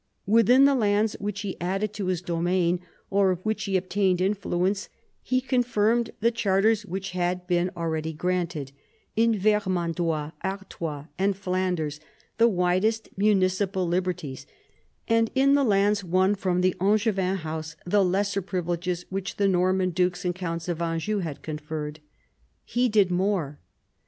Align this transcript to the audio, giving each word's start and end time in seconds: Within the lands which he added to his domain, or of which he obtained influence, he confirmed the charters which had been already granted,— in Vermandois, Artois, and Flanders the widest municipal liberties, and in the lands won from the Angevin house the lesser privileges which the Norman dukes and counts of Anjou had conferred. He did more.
Within 0.25 0.65
the 0.65 0.73
lands 0.73 1.15
which 1.19 1.41
he 1.41 1.61
added 1.61 1.93
to 1.93 2.07
his 2.07 2.23
domain, 2.23 2.79
or 3.11 3.29
of 3.29 3.45
which 3.45 3.65
he 3.65 3.77
obtained 3.77 4.19
influence, 4.19 4.89
he 5.21 5.39
confirmed 5.39 6.09
the 6.21 6.31
charters 6.31 6.87
which 6.87 7.11
had 7.11 7.45
been 7.45 7.69
already 7.77 8.11
granted,— 8.11 8.71
in 9.15 9.37
Vermandois, 9.39 10.31
Artois, 10.43 11.05
and 11.19 11.37
Flanders 11.37 11.99
the 12.39 12.47
widest 12.49 13.09
municipal 13.15 13.87
liberties, 13.87 14.47
and 15.07 15.29
in 15.35 15.53
the 15.53 15.63
lands 15.63 16.03
won 16.03 16.33
from 16.33 16.61
the 16.61 16.75
Angevin 16.81 17.35
house 17.35 17.75
the 17.85 18.03
lesser 18.03 18.41
privileges 18.41 19.05
which 19.11 19.35
the 19.35 19.47
Norman 19.47 19.91
dukes 19.91 20.25
and 20.25 20.33
counts 20.33 20.67
of 20.67 20.81
Anjou 20.81 21.19
had 21.19 21.43
conferred. 21.43 21.99
He 22.65 22.89
did 22.89 23.11
more. 23.11 23.59